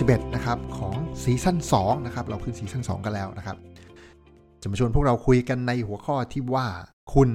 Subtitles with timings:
[0.00, 3.56] 11 นะครับของซีซั่น2นะครับเราขึ้นซีซั่น2 กันแล้วนะครับ
[4.60, 6.66] จะมาชวนพวกเราคุยกันในหัวข้อที่ว่า
[7.14, 7.28] คุณ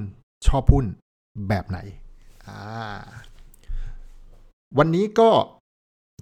[0.48, 0.86] ชอบหุ้น
[1.50, 1.80] แบบไหน
[2.48, 2.60] อ่า
[4.78, 5.30] วันนี้ก็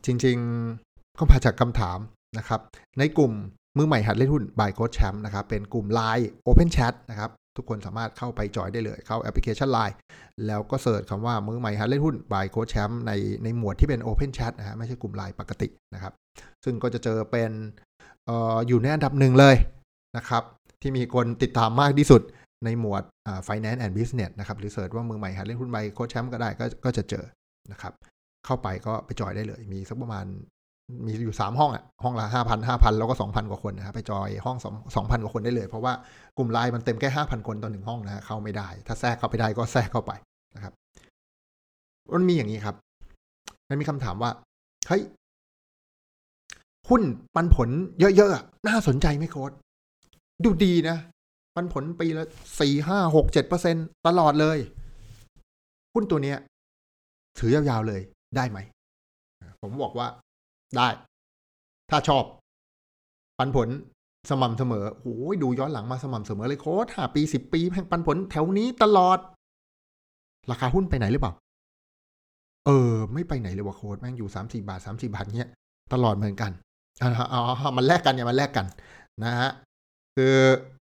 [0.05, 1.97] จริงๆก็มาจากคำถาม
[2.37, 2.59] นะครับ
[2.99, 3.33] ในกลุ่ม
[3.77, 9.95] มือใหม่หัดเล่นหุ้น by Coach Champ นะครับเป็นกลุ่ม Line Open Chat นะครับ ทุกคนสามารถเข้าไปจอยได้เลย เข้าแอปพลิเคชัน Line
[10.47, 13.11] แล้วก็เสิร์ชคำว่ามือใหม่หัดเล่นหุ้น by Coach Champ ใน
[13.43, 16.13] ในหมวดที่เป็น Open Chat นะฮะไม่ใช่กลุ่ม Line ปกตินะครับ
[16.63, 17.51] ซึ่งก็จะเจอเป็น
[18.25, 19.55] เอออยู่ในอันดับหนึ่งเลย
[20.17, 20.43] นะครับ
[20.81, 22.21] ที่มีคนติดตามมากที่สุด
[22.65, 23.03] ในหมวด
[23.47, 27.25] finance and business นะครับหรือเสิร์ชว่ามือใหม่หัดเล่นหุ้น by Coach Champ ก็ได้ก็ก็จะเจอ
[27.71, 27.93] นะครับ
[28.45, 30.25] เข้าไปก็ไปจอยได้เลย มีสักประมาณ
[31.05, 35.93] มีอยู่สามห้องอะห้องละห้าพันห้าพันแล้วก็สองพันกว่าคนนะครับไปจอยห้องสองสองพันกว่าคนได้เลย เพราะว่า
[36.37, 40.11] กลุ่มไลน์มันเต็มแค่ห้าพันคนต่อหนึ่งห้องนะฮะเข้าไม่ได้ ถ้าแทรกเข้าไปได้ก็แทรกเข้าไป
[40.55, 40.73] นะครับ
[42.13, 42.75] มันมีอย่างนี้ครับ
[43.69, 44.31] มันมีคำถามว่า
[44.87, 45.03] เฮ้ย
[46.89, 47.01] หุ้น
[47.35, 49.51] ปันผลเยอะๆอะน่าสนใจไหมโค้ด
[50.43, 50.97] ดูดีนะ
[51.55, 52.25] ปันผลปีละ
[52.59, 53.75] สี่ห้าหกเจ็ดเปอร์เซ็น
[54.07, 54.57] ตลอดเลย
[55.93, 56.37] หุ้นตัวเนี้ย
[57.39, 58.01] ถือยาวๆเลย
[58.35, 58.59] ได้ไหม
[59.61, 60.07] ผมบอกว่า
[60.77, 60.87] ได้
[61.89, 62.23] ถ้าชอบ
[63.37, 63.69] ปันผล
[64.29, 69.19] สม่ำเสมอโอ้ยดูย้อนหลังมาสม่ำเสมอเลยโค้ดห้าปีสิบปีแห่งปันผลแถวนี้ตลอด
[70.51, 71.33] ราคาหุ้นไปไหนหรือเปล่า
[72.65, 75.49] เออ ไม่ไปไหนเลยว่ะโค้ดแม่งอยู่สามสี่บาทสามสี่บาทเนี้ย
[75.93, 76.51] ตลอดเหมือนกัน
[77.33, 77.41] อ๋อ
[77.77, 78.65] มันแลกกันอย่ามันแลกกัน
[79.23, 79.49] นะฮะ
[80.15, 80.35] คือ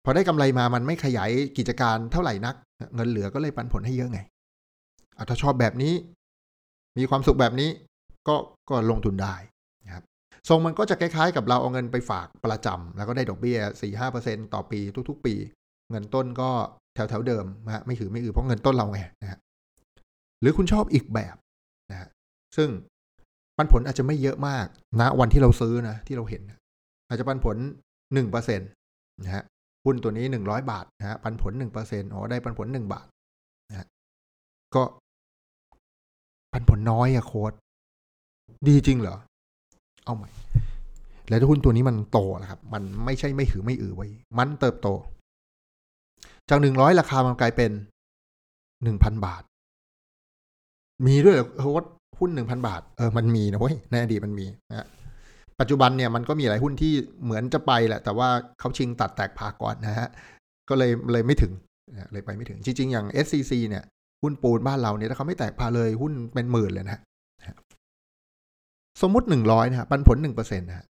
[0.03, 2.55] พอได้กำไรมามันไม่ขยายกิจการเท่าไหร่นัก
[2.95, 4.19] เงินเหลือก็เลยปันผลให้เยอะไง
[5.17, 5.93] อถ้าชอบแบบนี้
[6.97, 7.69] มีความสุขแบบนี้
[8.27, 8.35] ก็
[8.69, 9.35] ก็ลงทุนได้
[10.47, 15.35] ทรงมันก็จะคล้ายๆ กับเราเอาเงินไปฝากประจำแล้วก็ได้ดอกเบี้ยสี่ห้าเปอร์เซ็นต่อปีทุกๆ ปี
[15.91, 16.49] เงินต้นก็
[16.93, 19.39] แถวๆเดิมนะฮะไม่ถือไม่อือเพราะเงินต้นเราไงนะฮะ
[20.41, 21.35] หรือคุณชอบอีกแบบ
[21.91, 22.09] นะฮะ
[22.57, 22.69] ซึ่ง
[23.57, 24.67] ปันผลอาจจะไม่เยอะมาก
[24.99, 26.41] นะวันที่เราซื้อนะที่เราเห็น
[27.07, 27.57] อาจจะปันผล
[28.13, 28.69] หนึ่งเปอร์เซ็นต์
[29.23, 29.43] นะฮะ
[29.85, 33.07] หุ้นตัวนี้หนึ่งร้อยบาทนะฮะปันผลหนึ่งเปอร์เซ็นต์อ๋อได้ปันผลหนึ่งบาท
[33.69, 33.87] นะฮะ
[34.75, 34.83] ก็
[36.51, 37.53] ปันผลน้อยอะโค้ด
[38.67, 39.15] ดีจริงเหรอ
[40.07, 40.29] เอาใหม่
[41.27, 44.07] แล้วหุ้นตัวนี้มันโตนะครับ มันไม่ใช่ไม่ถือไม่อือไว้
[44.37, 44.87] มันเติบโต
[46.49, 47.71] จากหนึ่งร้อยราคามันกลายเป็น
[48.83, 49.43] หนึ่งพันบาท
[51.07, 51.83] มีด้วยเหรอโค้ด
[52.19, 54.87] หุ้นหนึ่งพันบาท เออ มันมีนะเว้ย ในอดีตมันมีนะ
[55.59, 56.93] ปัจจุบันเนี่ยมันก็มีหลายหุ้นที่
[57.23, 58.29] เหมือนจะไปแหละ แต่ว่า
[58.59, 60.09] เขาชิงตัดแตกพาก่อนนะฮะ
[60.69, 61.51] ก็เลยเลยไม่ถึง
[62.11, 63.83] เลยไปไม่ถึง จริง ๆ อย่าง SCC เนี่ย
[64.23, 66.99] หุ้นปูนบ้านเราเนี่ยถ้าเขาไม่แตกพาเลยหุ้นเป็นหมื่นเลยนะ
[69.01, 70.85] สมมุติหนึ่งร้อยนะฮะปันผลหนึ่งเปอร์เซ็นต์นะฮะ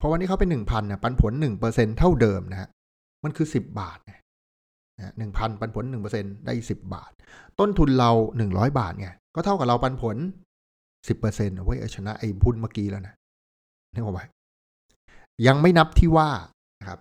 [0.00, 2.68] พอวันนี้เขาเป็นหนึ่งพันนะปันผลหนึ่งเปอร์เซ็นเท่าเดิมนะฮะ
[3.24, 4.22] มันคือสิบบาทนะ
[5.18, 7.12] หนึ่งพันปันผลหนึ่งเปอร์เซ็นได้สิบบาท
[7.60, 10.16] ต้นทุนเราหนึ่งร้อยบาทไงก็เท่ากับเราปันผล
[11.08, 13.14] สิบเปอร์เซ็นต์เว้ยชนะไอ้พุ้นเมื่อกี้แล้วนะ
[13.92, 14.20] นึกออกไหม
[15.46, 16.30] ยังไม่นับที่ว่า
[16.80, 16.98] นะครับ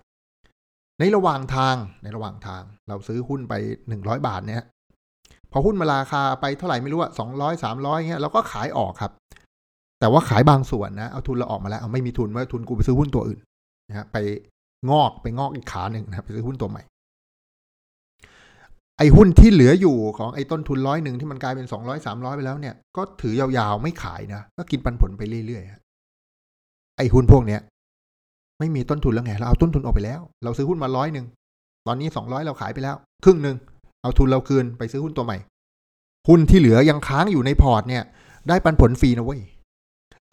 [0.99, 3.53] ในระหว่างทางในระหว่างทาง เราซื้อหุ้นไป
[3.89, 4.65] หนึ่งร้อยบาทเนี่ย
[5.51, 9.11] พอหุ้นมาราคาไปเท่าไหร่ไม่รู้อะสองร้อยสามร้อยเงี้ยเราก็ขายออกครับ
[10.03, 13.39] แต่ว่าขายบางส่วนนะ เอาทุนเราออกมาแล้ว เอาไม่มีทุนว่าทุนกูไปซื้อหุ้นตัวอื่น
[13.89, 14.17] นะฮะไป
[14.89, 16.83] งอกไปงอกอีกขาหนึ่งนะครับไปซื้อหุ้นตัวใหม่
[18.97, 27.61] ไอ้หุ้นที่เหลืออยู่ของไอ้ต้นทุนร้อยหนึ่งที่มันกลายเป็นสองร้อยสามร้อยไปแล้วเนี่ย ก็ถือยาวๆไม่ขายนะ ก็กินปันผลไปเรื่อยๆไอ้หุ้นพวกเนี้ย
[28.59, 31.25] ไม่มีต้นทุนแล้วไง เราเอาต้นทุนออกไปแล้ว เราซื้อหุ้นมาร้อยหนึ่ง
[31.87, 33.57] ตอนนี้สองร้อยเราขายไปแล้ว ครึ่งหนึ่ง
[34.01, 35.37] เอาทุนเราคืนไปซื้อหุ้นตัวใหม่
[36.27, 38.03] หุ้นที่เหลือยังค้างอยู่ในพอร์ตเนี่ย
[38.49, 39.41] ได้ปันผลฟรีนะเว้ย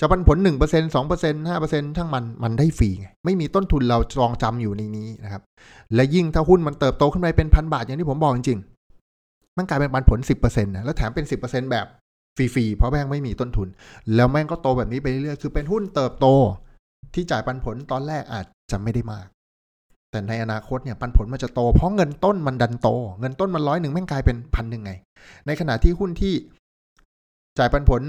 [0.00, 5.42] จะปันผลหนึ่งเปอร์เซ็นสองเปอร์เซ็นห้าเปอร์เซ็นช่างมัน มันได้ฟรีไง ไม่มีต้นทุนเราจองจำอยู่ในนี้นะครับ
[5.94, 11.86] และยิ่งถ้าหุ้นมันเติบโตขึ้นไปเป็นพันบาทอย่างที่ผมบอกจริงๆ มันกลายเป็นปันผลสิบเปอร์เซ็นต์นะ แล้วแถมเป็นสิบเปอร์เซ็นแบบ
[12.36, 13.68] ฟรีๆ เพราะแม่งไม่มีต้นทุน
[14.14, 16.26] แล้วแม่งก็โตแบบนี้ไปเรื่อยๆ คือเป็นหุ้นเติบโต
[17.14, 19.26] ที่จ่ายปันผลตอนแรกอาจจะไม่ได้มาก
[20.10, 22.88] แต่ในอนาคตเนี่ยปันผลมันจะโต เพราะเงินต้นมันดันโต
[23.20, 24.92] เงินต้นมันร้อยหนึ่งแม่งกลายเป็นพันหนึ่งไง
[25.46, 26.34] ในขณะที่หุ้นที่
[27.58, 28.02] จ่ายปันผล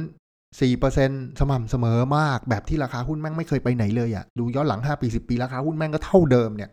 [0.59, 6.71] สี่เปอร์เซ็นสม่ำเสมอมากแบบที่ราคาหุ้นแม่งไม่เคยไปไหนเลยอะ่ะดูย้อนหลังห้าปีสิบปีราคาหุ้นแม่งก็เท่าเดิมเนี่ย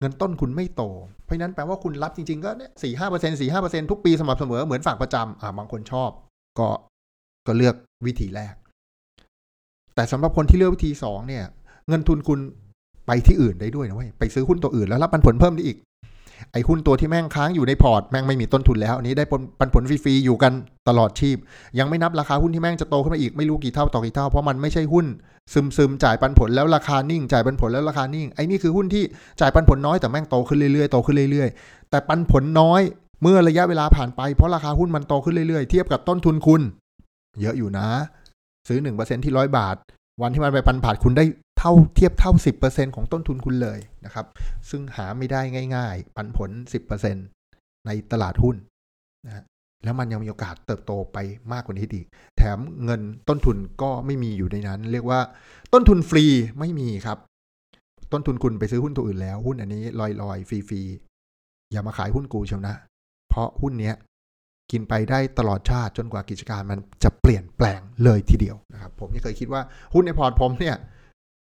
[0.00, 0.82] เงินต้นคุณไม่โต
[1.24, 6.10] เพราะนั้นแปลว่าคุณรับจริง ๆ ก็เนี่ยสี่ห้าเปอร์เซ็นสี่ห้าเปอร์เซ็นทุกปีสม่ำเสมอเหมือนฝากประจำอ่าบางคนชอบ
[6.58, 6.68] ก็
[7.46, 7.74] ก็เลือก
[8.06, 8.54] วิธีแรก
[9.94, 11.44] แต่สำหรับคนที่เลือกวิธีสองเนี่ย
[11.88, 12.40] เงินทุนคุณ
[13.06, 15.78] ไปที่อื่นได้ด้วยนะเว้ยไปซื้อหุ้นตัวอื่นแล้วรับปันผลเพิ่มได้อีก
[16.52, 19.24] ไอ้หุ้นตัวที่แม่งค้างอยู่ในพอร์ตแม่งไม่มีต้นทุนแล้วอันนี้ได้
[19.58, 20.52] ปันผลฟรีๆอยู่กัน
[20.88, 21.36] ตลอดชีพ
[21.78, 25.06] ยังไม่นับราคาหุ้นที่แม่งจะโตขึ้นมาอีกไม่รู้กี่เท่าต่อกี่เท่าเพราะมันไม่ใช่หุ้น
[25.52, 29.04] ซึมซึมจ่ายปันผลแล้วราคานิ่ง จ่ายปันผลแล้วราคานิ่งไอ้นี่คือหุ้นที่
[29.40, 32.82] จ่ายปันผลน้อยแต่แม่งโตขึ้นเรื่อยๆโตขึ้นเรื่อยๆ แต่ปันผลน้อย
[33.22, 36.62] เมื่อระยะเวลาผ่านไปเพราะราคาหุ้นมันโตขึ้นเรื่อยๆเทียบกับต้นทุนคุณ
[37.40, 37.88] เยอะอยู่นะ
[38.68, 39.76] ซื้อหนึ่งเปอร์เซ็นที่ร้อยบาท
[40.22, 41.24] วันที่มันไปปันผาดคุณได้
[41.58, 44.26] เท่าเทียบเท่าสิบเปอร์เซ็นของต้นทุนคุณเลยนะครับ
[44.70, 45.40] ซึ่งหาไม่ได้
[45.76, 47.16] ง่าย ๆ ปันผลสิบเปอร์เซ็น
[47.86, 48.56] ในตลาดหุ้น
[49.26, 49.44] นะ
[49.84, 51.18] แล้วมันยังมีโอกาสเติบโตไป
[51.52, 55.20] มากกว่านี้อีก แถมเงินต้นทุนก็ไม่มีอยู่ในนั้น เรียกว่า
[55.72, 56.24] ต้นทุนฟรี
[56.58, 57.18] ไม่มีครับ
[58.12, 59.82] ต้นทุนคุณไปซื้อหุ้นตัวอื่นแล้ว หุ้นอันนี้
[60.22, 62.74] ลอยๆฟรีๆอย่ามาขายหุ้นกูเชียวนะ
[63.28, 63.94] เพราะหุ้นเนี้ย
[64.70, 68.56] กินไปได้ตลอดชาติจนกว่ากิจการมันจะเปลี่ยนแปลงเลยทีเดียว
[69.00, 69.62] ผมยังเคยคิดว่า
[69.94, 70.76] หุ้นในพอร์ตผมเนี่ย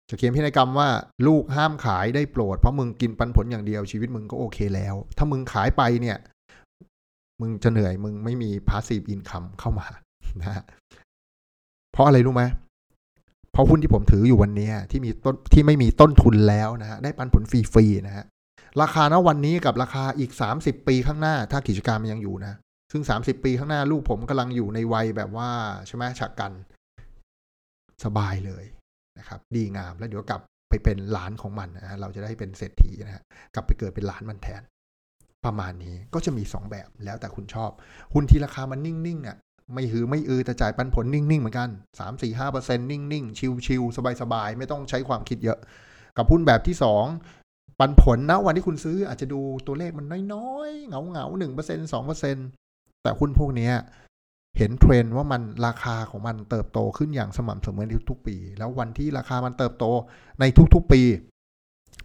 [0.09, 0.89] จะเขียนพินัยกรรมว่า
[1.27, 6.17] ลูกห้ามขายได้โปรด เพราะมึงกินปันผลอย่างเดียวชีวิตมึงก็โอเคแล้ว ถ้ามึงขายไปเนี่ย
[7.41, 9.85] มึงจะเหนื่อยมึงไม่มี passive income เข้ามา
[10.41, 10.63] นะ
[11.91, 12.43] เพราะอะไรรู้ไหม
[13.51, 18.25] เพราะหุ้นที่ผมถืออยู่วันนี้ที่มีต้นที่ไม่มีต้นทุนแล้วนะฮะได้ปันผลฟรีๆนะฮะ
[18.81, 22.53] ราคาณวันนี้กับราคาอีก 30 ปีข้างหน้า ถ้ากิจการมันยังอยู่นะ
[22.91, 25.49] ซึ่ง 30 ปีข้างหน้าลูกผมกำลังอยู่ในวัยแบบว่า
[25.87, 26.51] ใช่ไหมฉักกัน
[28.03, 28.65] สบายเลย
[29.19, 33.23] นะครับ ดีงามแล้วเดี๋ยวกลับไปเป็นหลานของมันนะเราจะได้เป็นเศรษฐีนะฮะ
[33.55, 34.61] กลับไปเกิดเป็นหลานมันแทน
[35.45, 37.71] ประมาณนี้ก็จะมี 2 แบบแล้วแต่คุณชอบ
[38.13, 39.37] หุ้นที่ราคามันนิ่งๆอะ
[39.73, 41.69] ไม่หือไม่อือแต่จ่ายปันผลนิ่ง ๆ เหมือนกัน
[41.99, 43.37] 3 4 5เปอร์เซ็นต์นิ่ง ๆ
[43.67, 45.59] ชิลๆสบาย ๆ ไม่ต้องใช้ความคิดเยอะ
[46.17, 46.75] กับหุ้นแบบที่
[47.27, 51.01] 2 ปันผลนะวันที่คุณซื้ออาจจะดูตัวเลขมันน้อย ๆเหงา
[51.37, 52.37] เหนึ่งเปอร์เซ็นสองเปอร์เซ็น
[53.03, 53.69] แต่หุ้นพวกนี้
[54.57, 59.85] เห็นเทรนว่ามันราคาของมันเติบโตขึ้นอย่างสม่ำเสมอในทุกๆปี แล้ววันที่ราคามันเติบโต
[60.39, 61.01] ในทุกๆปี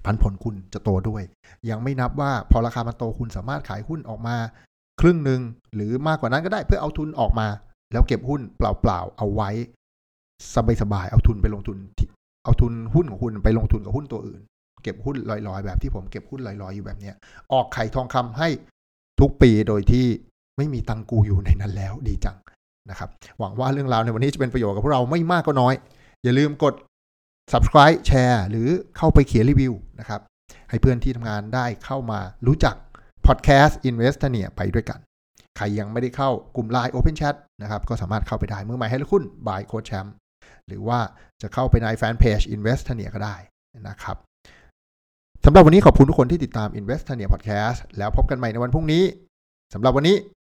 [0.05, 1.23] ปันผลคุณจะโตด้วย
[1.71, 4.37] ยังไม่นับว่าพอราคามันโตคุณสามารถขายหุ้นออกมา
[5.01, 5.41] ครึ่งหนึ่ง
[5.75, 7.49] หรือมากกว่านั้นก็ได้เพื่อเอาทุนออกมา
[7.93, 9.51] แล้วเก็บหุ้นเปล่าๆเอาไว้
[10.83, 11.79] สบายๆเอาทุนไปลงทุน
[12.45, 14.41] เอาทุนหุ้นของคุณไปลงทุนกับหุ้นตัวอื่น
[14.83, 17.15] เก็บหุ้นลอยๆ แบบที่ผมเก็บหุ้นลอยๆอยู่แบบเนี้ย
[17.53, 18.49] ออกไข่ทองคำให้
[19.21, 20.07] ทุกปีโดยที่
[20.59, 22.37] ไม่มีตังกูอยู่ในนั้นแล้วดีจัง
[22.91, 23.09] นะครับ
[23.39, 25.75] หวังว่าเรื่องราวในวันนี้จะเป็นประโยชน์กับพวกเราไม่มากก็น้อย
[26.25, 26.75] อย่าลืมกด
[27.53, 30.21] subscribe แชร์ หรือเข้าไปเขียนรีวิวนะครับ
[30.71, 32.75] ให้เพื่อนที่ทำงานได้เข้ามารู้จัก
[33.27, 34.99] podcast Investor เนี่ยไปด้วยกัน
[35.57, 40.15] ใครยังไม่ได้เข้ากลุ่ม Line Open Chat นะครับ ก็สามารถเข้าไปได้เมื่อใหม่ให้คุณบายโค้ชแชมป์
[40.67, 40.99] หรือว่า
[41.43, 43.37] จะเข้าไปในแฟนเพจ Investor เนี่ยก็ได้
[43.89, 44.17] นะครับ
[45.45, 49.05] สำหรับวันนี้ขอบคุณทุกคนที่ติดตาม Investania Podcast แล้วพบกันใหม่ในวันพรุ่งนี้
[49.75, 50.17] สำหรับวันนี้